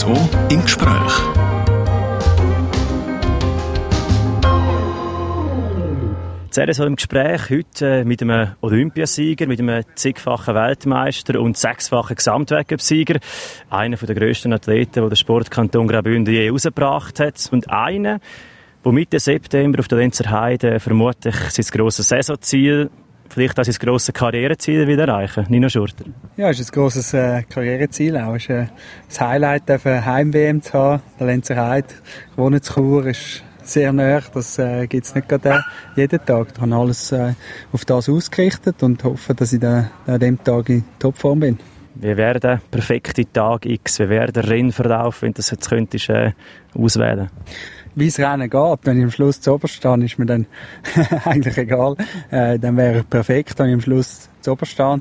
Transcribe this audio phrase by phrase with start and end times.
[0.00, 0.16] RSO
[0.50, 1.12] im Gespräch.
[6.48, 12.16] Das RSO im Gespräch heute äh, mit einem Olympiasieger, mit einem zigfachen Weltmeister und sechsfachen
[12.16, 13.20] Gesamtweltcup-Sieger.
[13.68, 17.50] Einer der grössten Athleten, den der Sportkanton Graubünden je rausgebracht hat.
[17.52, 18.20] Und einer,
[18.82, 22.88] der Mitte September auf der Lenzer Heide vermutlich sein grosses Saisonziel
[23.30, 25.46] vielleicht auch sein grosses Karriereziel wieder erreichen.
[25.48, 26.04] Nino Schurter.
[26.36, 28.34] Ja, es ist ein grosses äh, Karriereziel auch.
[28.34, 28.66] Es ist äh,
[29.08, 31.02] das Highlight, eine Heim-WM zu haben.
[31.18, 31.88] Der Lenzer Heide
[32.34, 34.20] gewonnen zu Chur ist sehr nah.
[34.34, 36.48] Das äh, gibt es nicht gerade äh, jeden Tag.
[36.54, 37.34] Ich habe alles äh,
[37.72, 41.58] auf das ausgerichtet und hoffe, dass ich da, an dem Tag in Topform bin.
[41.94, 43.98] Wie wäre der perfekte Tag X?
[44.00, 46.32] Wie wäre der Rennverlauf, wenn du das jetzt könntest, äh,
[46.74, 47.30] auswählen
[48.00, 48.78] wie es Rennen geht.
[48.82, 50.46] Wenn ich am Schluss zu oberst stehe, ist mir dann
[51.24, 51.96] eigentlich egal.
[52.30, 55.00] Äh, dann wäre perfekt, wenn ich am Schluss zu oberst stehe.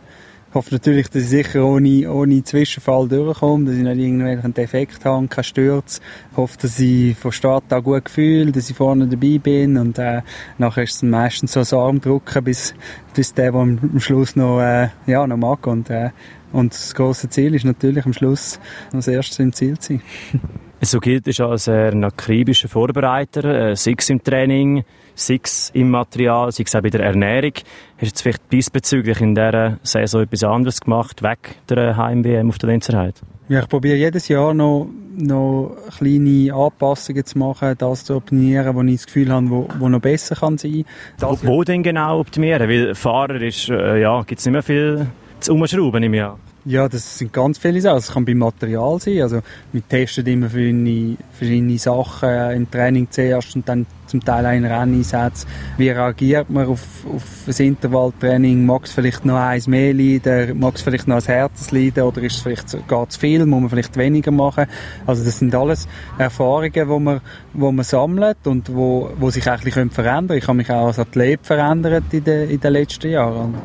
[0.49, 5.05] Ich hoffe natürlich, dass ich sicher ohne, ohne Zwischenfall durchkomme, dass ich nicht irgendwelchen Defekt
[5.05, 6.01] habe, keinen Sturz.
[6.31, 9.99] Ich hoffe, dass ich von Start an gut fühle, dass ich vorne dabei bin und
[9.99, 10.23] äh,
[10.57, 12.73] nachher ist es meistens so das Armdrücken, bis,
[13.13, 15.67] bis der, der am Schluss noch, äh, ja, noch mag.
[15.67, 16.09] Und, äh,
[16.51, 18.59] und das große Ziel ist natürlich am Schluss
[18.91, 20.01] als erstes im Ziel zu sein.
[20.81, 25.89] So gilt es als ein akribischer Vorbereiter, äh, sei es im Training, sei es im
[25.89, 27.51] Material, sei es auch bei der Ernährung.
[27.97, 32.69] Hast du vielleicht diesbezüglich in dieser Saison etwas anderes gemacht, weg der Heim-WM auf der
[32.69, 33.15] Lenzerheit?
[33.49, 38.81] Ja, ich probiere jedes Jahr noch, noch kleine Anpassungen zu machen, das zu optimieren, wo
[38.83, 40.85] ich das Gefühl habe, wo, wo noch besser kann sein
[41.19, 41.37] kann.
[41.41, 42.69] Wo, wo denn genau optimieren?
[42.69, 45.07] Weil Fahrer ist, äh, ja, gibt es nicht mehr viel
[45.41, 46.39] zu umschrauben im Jahr.
[46.69, 47.97] Ja, das sind ganz viele Sachen.
[47.97, 49.23] Es kann beim Material sein.
[49.23, 49.39] Also,
[49.71, 55.47] wir testen immer verschiedene, verschiedene Sachen im Training zuerst und dann zum Teil einen Renneinsatz.
[55.77, 58.67] Wie reagiert man auf, auf ein Intervalltraining?
[58.67, 60.59] Mag es vielleicht noch eins mehr leiden?
[60.59, 62.03] Mag es vielleicht noch ein Herz leiden?
[62.03, 63.43] Oder ist es vielleicht gar zu viel?
[63.47, 64.67] Muss man vielleicht weniger machen?
[65.07, 65.87] Also, das sind alles
[66.19, 67.21] Erfahrungen, die man,
[67.53, 70.37] wo man sammelt und wo, wo sich eigentlich verändern können.
[70.37, 73.55] Ich habe mich auch als Athlet verändert in den, in den letzten Jahren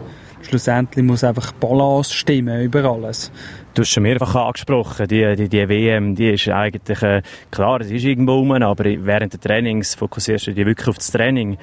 [0.48, 3.30] schlussendlich muss einfach Balance stimmen über alles.
[3.74, 7.90] Du hast schon mehrfach angesprochen, die, die, die WM, die ist eigentlich, äh, klar, es
[7.90, 11.58] ist irgendwo rum, aber während des Trainings fokussierst du dich wirklich auf das Training.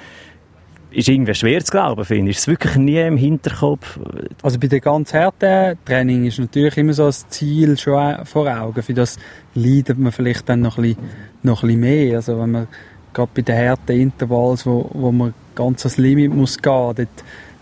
[0.92, 2.38] Ist irgendwie schwer zu glauben, finde ich.
[2.38, 3.98] Ist es wirklich nie im Hinterkopf?
[4.44, 8.84] Also bei den ganz harten Training ist natürlich immer so das Ziel schon vor Augen.
[8.84, 9.18] Für das
[9.56, 11.04] leidet man vielleicht dann noch ein bisschen,
[11.44, 12.16] noch ein bisschen mehr.
[12.18, 12.68] Also wenn man
[13.14, 17.08] gerade bei den harten Intervalls, wo, wo man ganz ans Limit muss gehen, dort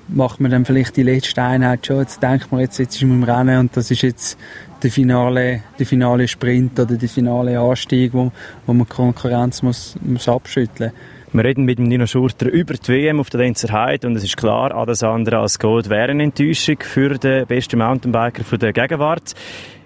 [0.09, 3.17] macht man dann vielleicht die letzte Einheit schon, jetzt denkt man, jetzt, jetzt ist man
[3.17, 4.37] im Rennen und das ist jetzt
[4.81, 8.31] der finale, der finale Sprint oder der finale Anstieg, wo,
[8.65, 10.91] wo man Konkurrenz muss, muss abschütteln
[11.31, 14.23] wir reden mit dem Nino Schurter über die WM auf der Lenzer Heide und es
[14.23, 18.73] ist klar, alles andere als Gold wäre eine Enttäuschung für den besten Mountainbiker von der
[18.73, 19.33] Gegenwart.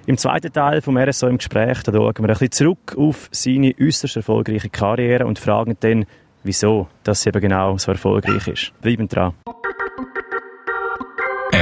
[0.05, 3.73] Im zweiten Teil vom RSO im Gespräch, da schauen wir ein bisschen zurück auf seine
[3.79, 6.05] äußerst erfolgreiche Karriere und fragen dann,
[6.43, 8.73] wieso das eben genau so erfolgreich ist.
[8.81, 9.33] Bleiben dran.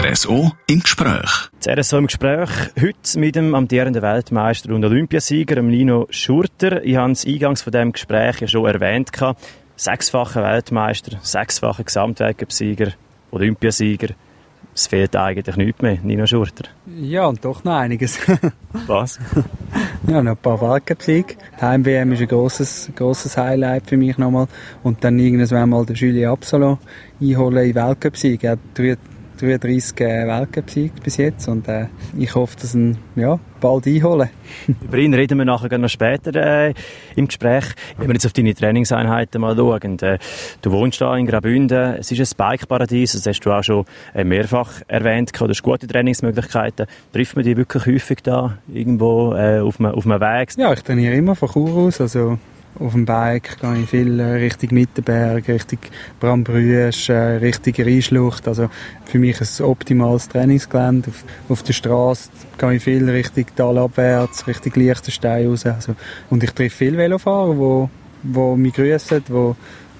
[0.03, 1.50] RSO im Gespräch.
[1.62, 2.50] Das RSO im Gespräch
[2.81, 6.84] heute mit dem amtierenden Weltmeister und Olympiasieger Lino Schurter.
[6.84, 9.11] Ich habe es eingangs von diesem Gespräch ja schon erwähnt.
[9.75, 12.94] Sechsfacher Weltmeister, sechsfacher Gesamtweltcup-Sieger,
[13.29, 14.16] Olympiasieger.
[14.73, 16.69] Es fehlt eigentlich nichts mehr, Nino Schurter.
[16.88, 18.17] Ja, und doch noch einiges.
[18.88, 19.19] Was?
[20.07, 21.35] ja, noch ein paar Weltcup-Siege.
[21.59, 24.47] Die Heim-WM ist ein grosses, grosses Highlight für mich nochmal.
[24.81, 26.79] Und dann irgendwann mal den Julien Absalon
[27.22, 28.44] einholen in Weltcup-Sieg.
[28.44, 28.59] Er hat
[29.41, 31.88] 33 äh, Weltcup-Siege bis jetzt und äh,
[32.18, 34.29] ich hoffe, dass ihn ja, bald einholen.
[34.81, 36.74] Über ihn reden wir nachher noch später äh,
[37.16, 37.66] im Gespräch.
[37.97, 40.00] Wenn wir jetzt auf deine Trainingseinheiten mal schauen.
[40.00, 40.19] Äh,
[40.62, 44.24] du wohnst da in Graubünden, es ist ein Bike-Paradies, das hast du auch schon äh,
[44.24, 45.31] mehrfach erwähnt.
[45.38, 46.85] Du hast gute Trainingsmöglichkeiten.
[47.12, 50.50] Trifft man dich wirklich häufig da irgendwo äh, auf, einem, auf einem Weg?
[50.58, 52.38] Ja, ich trainiere immer von Chur aus, also
[52.79, 55.79] auf dem Bike gehe ich viel äh, Richtung Mittenberg, Richtung
[56.19, 58.47] Brambrüsch, äh, Richtung Rheinschlucht.
[58.47, 58.69] Also
[59.05, 61.09] für mich ein optimales Trainingsgelände.
[61.09, 65.66] Auf, auf der Straße gehe ich viel Richtung talabwärts, Richtung Liechtenstein raus.
[65.66, 65.96] Also,
[66.29, 69.53] und ich treffe viele Velofahrer, die, die mich grüßen, die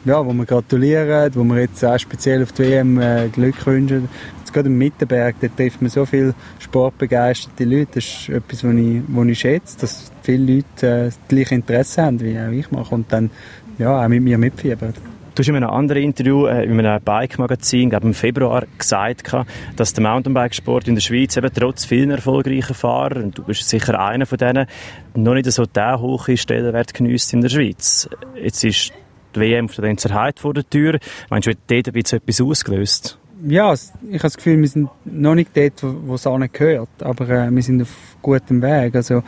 [0.06, 4.10] ja, wo wir gratulieren, wo wir jetzt auch speziell auf die WM äh, Glück wünschen.
[4.40, 7.96] Jetzt gerade im Mittenberg, da trifft man so viele sportbegeisterte Leute.
[7.96, 12.04] Das ist etwas, was ich, was ich schätze, dass viele Leute äh, das gleiche Interesse
[12.04, 13.30] haben, wie auch ich mache und dann
[13.78, 14.94] ja, auch mit mir mitfiebern.
[15.34, 19.32] Du hast in einem anderen Interview äh, in einem Bike-Magazin, glaube im Februar, gesagt,
[19.78, 23.98] dass der Mountainbikesport in der Schweiz eben trotz vielen erfolgreichen Fahrern, und du bist sicher
[23.98, 24.68] einer von denen,
[25.16, 28.10] noch nicht so der hohe Stellenwert genießt in der Schweiz.
[28.36, 28.92] Jetzt ist
[29.36, 31.00] die WM auf der Lenzerheit vor der Tür.
[31.30, 33.18] Meinst du, hat dort etwas ausgelöst?
[33.48, 37.50] Ja, ich habe das Gefühl, wir sind noch nicht dort, wo es gehört, aber äh,
[37.50, 37.90] wir sind auf
[38.22, 38.96] gutem Weg.
[38.96, 39.24] Also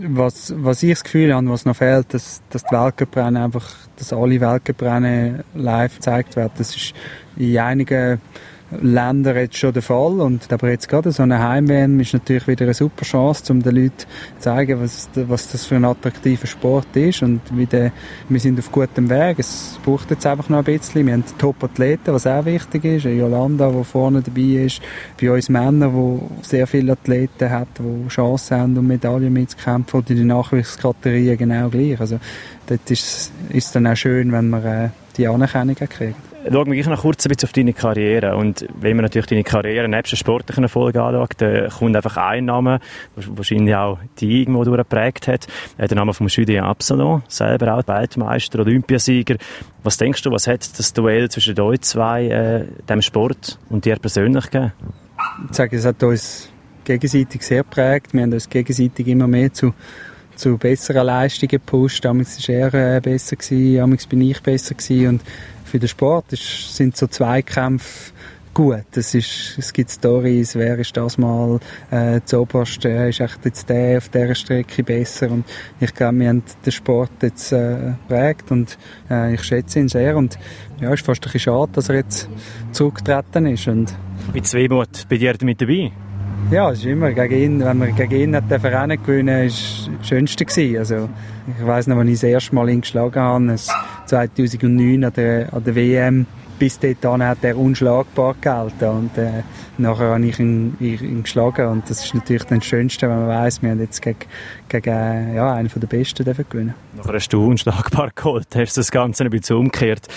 [0.00, 4.12] was, was ich das Gefühl habe, was noch fehlt, dass, dass die Weltcuprennen einfach, dass
[4.12, 6.52] alle Weltcuprennen live gezeigt werden.
[6.58, 6.92] Das ist
[7.36, 8.20] in einigen
[8.82, 10.20] Länder jetzt schon der Fall.
[10.20, 13.76] Und aber jetzt gerade so eine heim ist natürlich wieder eine super Chance, um den
[13.76, 14.06] Leuten zu
[14.38, 17.22] zeigen, was, was das für ein attraktiver Sport ist.
[17.22, 17.92] Und wie der,
[18.28, 19.38] wir sind auf gutem Weg.
[19.38, 21.06] Es braucht jetzt einfach noch ein bisschen.
[21.06, 23.04] Wir haben Top-Athleten, was auch wichtig ist.
[23.04, 24.80] Jolanda, die vorne dabei ist.
[25.20, 30.00] Bei uns Männern, die sehr viele Athleten hat, die Chancen haben, um Medaillen mitzukämpfen.
[30.00, 32.00] Oder in den Nachwuchskategorien genau gleich.
[32.00, 32.18] Also,
[32.66, 36.33] dort ist es dann auch schön, wenn man äh, die Anerkennung kriegt.
[36.50, 38.36] Schauen wir noch kurz ein bisschen auf deine Karriere.
[38.36, 42.44] Und wenn man natürlich deine Karriere nebst der sportlichen Erfolg anschaut, dann kommt einfach ein
[42.44, 42.80] Name,
[43.16, 45.46] der wahrscheinlich auch die irgendwo durchgeprägt hat.
[45.78, 49.36] Der Name von Julien Absalon, selber auch Weltmeister, Olympiasieger.
[49.82, 53.96] Was denkst du, was hat das Duell zwischen euch zwei, äh, dem Sport und dir
[53.96, 54.72] persönlich gegeben?
[55.50, 56.50] Ich sage, es hat uns
[56.84, 58.12] gegenseitig sehr geprägt.
[58.12, 59.72] Wir haben uns gegenseitig immer mehr zu
[60.36, 62.04] zu besseren Leistungen gepusht.
[62.04, 65.08] Damals war er äh, besser, damals bin ich besser gewesen.
[65.08, 65.22] und
[65.74, 68.12] für den Sport ist, sind so Zweikämpfe
[68.54, 68.84] gut.
[68.94, 71.58] Es, ist, es gibt Stories, wer ist das mal
[71.90, 75.44] äh, zuoberst, äh, ist echt jetzt der auf dieser Strecke besser und
[75.80, 78.78] ich glaube, wir haben den Sport jetzt äh, prägt und
[79.10, 80.38] äh, ich schätze ihn sehr und
[80.80, 82.28] ja, es ist fast ein bisschen schade, dass er jetzt
[82.70, 83.66] zurückgetreten ist.
[83.66, 83.92] Und
[84.32, 85.90] Mit Zweimut bei dir mit dabei?
[86.52, 90.08] Ja, es ist immer gegen ihn, wenn wir gegen ihn den Verein gewinnen, ist das
[90.08, 90.78] Schönste gewesen.
[90.78, 91.08] Also,
[91.58, 93.56] ich weiss noch, als ich das erste Mal ihn geschlagen habe,
[94.06, 96.26] 2009 an der, an der WM,
[96.58, 99.42] bis dahin hat er unschlagbar gehalten und äh,
[99.78, 103.62] nachher habe ich ihn, ihn, geschlagen und das ist natürlich das Schönste, wenn man weiß,
[103.62, 104.18] wir haben jetzt gegen,
[104.68, 106.74] gegen ja, einen der Besten gewinnen.
[106.96, 110.08] Nachher hast du unschlagbar geholt, hast das Ganze ein bisschen umgekehrt.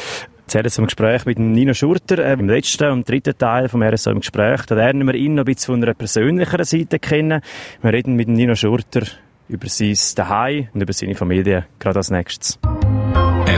[0.48, 2.20] Zuerst zum Gespräch mit Nino Schurter.
[2.20, 5.42] Äh, Im letzten und dritten Teil vom RSO im Gespräch, da lernen wir ihn noch
[5.42, 7.42] ein bisschen von einer persönlicheren Seite kennen.
[7.82, 9.02] Wir reden mit Nino Schurter
[9.50, 12.60] über sein Daheim und über seine Familie, gerade als nächstes.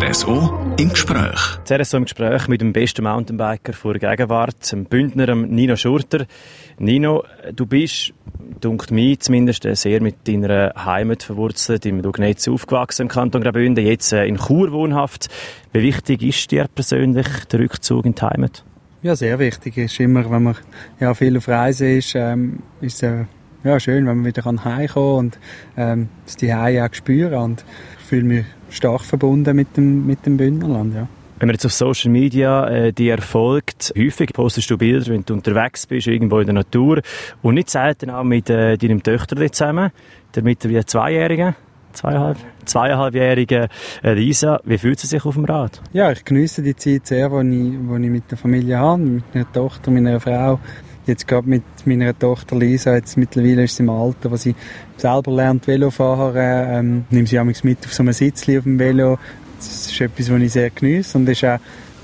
[0.01, 1.59] RSO im Gespräch.
[1.67, 6.25] Das RSO im Gespräch mit dem besten Mountainbiker vor Gegenwart, dem Bündner Nino Schurter.
[6.77, 8.13] Nino, du bist,
[8.61, 14.13] dunkt mich zumindest, sehr mit deiner Heimat verwurzelt, im Dugnetz aufgewachsen im Kanton Graubünden, jetzt
[14.13, 15.27] äh, in Chur wohnhaft.
[15.73, 18.63] Wie wichtig ist dir persönlich der Rückzug in die Heimat?
[19.01, 19.77] Ja, sehr wichtig.
[19.77, 20.55] ist immer, wenn man
[21.01, 23.25] ja, viel auf Reise ist, ähm, ist es äh,
[23.65, 25.39] ja, schön, wenn man wieder heimkommen kann und
[25.75, 27.65] ähm, das die auch spüren und
[27.98, 31.07] ich fühle mich stark verbunden mit dem, mit dem Bündnerland, ja.
[31.39, 35.33] Wenn man jetzt auf Social Media äh, dir folgt, häufig postest du Bilder, wenn du
[35.33, 37.01] unterwegs bist, irgendwo in der Natur
[37.41, 39.91] und nicht selten auch mit äh, deinem Töchter zusammen,
[40.35, 41.55] der mittlerweile Zweijährigen.
[41.93, 43.69] Zweieinhalb, zweieinhalbjährige
[44.03, 45.81] äh, Lisa, wie fühlt sie sich auf dem Rad?
[45.93, 49.33] Ja, ich genieße die Zeit sehr, die ich, die ich mit der Familie habe, mit
[49.33, 50.59] meiner Tochter, meiner Frau.
[51.09, 54.53] Jetzt gerade mit meiner Tochter Lisa, jetzt mittlerweile ist sie im Alter, wo sie
[54.95, 59.17] selber lernt Velofahren, ähm, nehme sie mit auf so einem Sitzli auf dem Velo.
[59.57, 61.59] Das ist etwas, was ich sehr genieße und es ist auch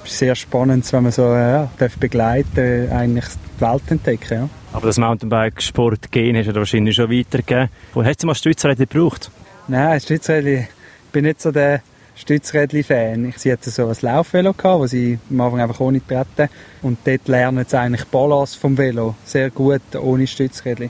[0.05, 4.33] sehr spannend, wenn man so äh, ja, darf begleiten eigentlich die Welt entdecken.
[4.33, 4.49] Ja.
[4.73, 7.69] Aber das Mountainbike-Sport gehen hast du wahrscheinlich schon weitergegeben.
[7.93, 9.29] Wo hast du mal Stützräder gebraucht?
[9.67, 10.67] Nein, Stützräder, ich
[11.11, 11.81] bin nicht so der
[12.15, 13.33] Stützrädli-Fan.
[13.35, 16.49] Sie hatte so ein Laufvelo gehabt, wo sie am Anfang einfach ohne treten.
[16.81, 20.89] Und dort lernen sie eigentlich Balance vom Velo sehr gut ohne Stützrädli.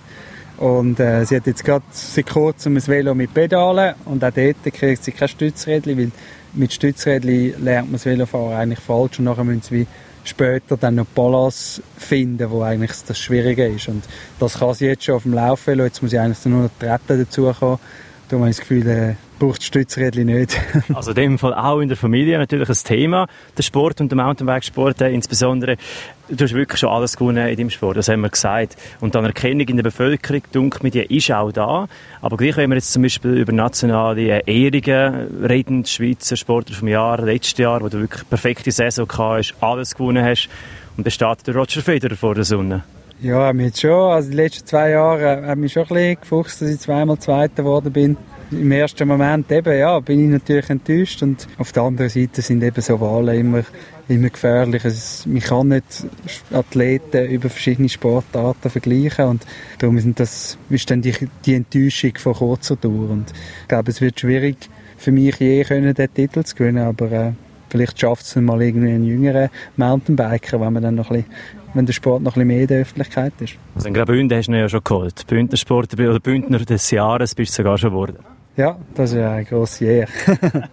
[0.58, 4.64] Und äh, sie hat jetzt gerade seit kurzem ein Velo mit Pedalen und auch dort
[4.74, 6.12] kriegt sie kein Stützrädli, weil
[6.54, 9.88] mit Stützrädli lernt man das Velofahren eigentlich falsch und nachher müssen sie
[10.24, 13.90] später dann noch Balance finden, wo eigentlich das Schwierige ist.
[13.90, 14.06] Und
[14.40, 17.20] das kann sie jetzt schon auf dem Laufvelo, jetzt muss sie eigentlich nur noch Treten
[17.20, 17.80] dazu kommen.
[18.30, 20.60] Da habe ich das Gefühl, äh, braucht das Stützrädchen nicht.
[20.94, 23.28] also in dem Fall auch in der Familie natürlich ein Thema,
[23.58, 25.78] der Sport und der Mountainbike-Sport äh, insbesondere.
[26.28, 28.78] Du hast wirklich schon alles gewonnen in deinem Sport, das haben wir gesagt.
[29.00, 31.88] Und dann Erkennung in der Bevölkerung, dunkel mit dir, ist auch da.
[32.22, 37.22] Aber gleich, wenn wir jetzt zum Beispiel über nationale Ehrungen reden, Schweizer Sportler vom Jahr,
[37.22, 40.50] letztes Jahr, wo du wirklich perfekte Saison hast, alles gewonnen hast,
[40.98, 42.84] und dann steht der Roger Federer vor der Sonne.
[43.22, 44.12] Ja, mir schon.
[44.12, 47.64] Also die letzten zwei Jahre hat mich schon ein bisschen gefuchst, dass ich zweimal Zweiter
[47.64, 48.18] geworden bin.
[48.60, 52.64] Im ersten Moment eben, ja, bin ich natürlich enttäuscht und auf der anderen Seite sind
[52.64, 53.64] eben so Wahlen immer,
[54.08, 54.86] immer gefährlich.
[54.86, 56.06] Es, man kann nicht
[56.52, 59.46] Athleten über verschiedene Sportarten vergleichen und
[59.80, 61.14] darum ist das ist dann die,
[61.46, 63.32] die Enttäuschung von kurzer Dauer und
[63.62, 67.32] ich glaube, es wird schwierig für mich je können, den Titel zu gewinnen, aber äh,
[67.70, 71.86] vielleicht schafft es mal irgendwie einen jüngeren Mountainbiker, wenn man dann noch ein bisschen wenn
[71.86, 73.56] der Sport noch ein bisschen mehr in der Öffentlichkeit ist.
[73.76, 75.28] Also in Graubünden hast du ihn ja schon geholt.
[75.28, 78.18] Bündner Sportler oder Bündner des Jahres bist du sogar schon geworden.
[78.58, 80.10] Ja, das ist eine grosse Ehre.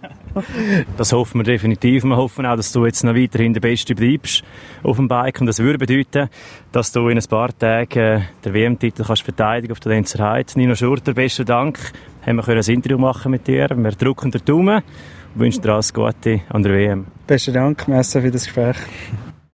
[0.97, 2.05] das hoffen wir definitiv.
[2.05, 4.43] Wir hoffen auch, dass du jetzt noch weiterhin der Beste bleibst
[4.83, 5.41] auf dem Bike.
[5.41, 6.29] Und das würde bedeuten,
[6.71, 10.53] dass du in ein paar Tagen äh, den WM-Titel kannst verteidigen auf der Lenzer Heide.
[10.55, 11.77] Nino Schurter, besten Dank.
[12.25, 13.67] Haben wir ein Interview machen mit dir.
[13.69, 14.81] Wir drücken den Daumen
[15.33, 17.05] und wünschen dir alles Gute an der WM.
[17.27, 18.77] Besten Dank, merci für das Gespräch.